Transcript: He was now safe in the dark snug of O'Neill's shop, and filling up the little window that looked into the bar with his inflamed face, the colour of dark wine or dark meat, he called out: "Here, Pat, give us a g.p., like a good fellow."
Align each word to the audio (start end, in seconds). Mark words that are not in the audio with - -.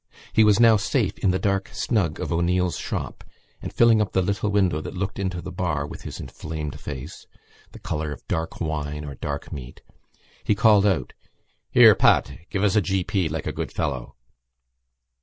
He 0.33 0.43
was 0.43 0.59
now 0.59 0.77
safe 0.77 1.19
in 1.19 1.29
the 1.29 1.37
dark 1.37 1.67
snug 1.73 2.19
of 2.19 2.31
O'Neill's 2.33 2.75
shop, 2.79 3.23
and 3.61 3.71
filling 3.71 4.01
up 4.01 4.13
the 4.13 4.23
little 4.23 4.49
window 4.49 4.81
that 4.81 4.95
looked 4.95 5.19
into 5.19 5.43
the 5.43 5.51
bar 5.51 5.85
with 5.85 6.01
his 6.01 6.19
inflamed 6.19 6.79
face, 6.79 7.27
the 7.71 7.77
colour 7.77 8.11
of 8.11 8.27
dark 8.27 8.59
wine 8.59 9.05
or 9.05 9.13
dark 9.13 9.51
meat, 9.53 9.83
he 10.43 10.55
called 10.55 10.87
out: 10.87 11.13
"Here, 11.69 11.93
Pat, 11.93 12.35
give 12.49 12.63
us 12.63 12.75
a 12.75 12.81
g.p., 12.81 13.29
like 13.29 13.45
a 13.45 13.53
good 13.53 13.71
fellow." 13.71 14.15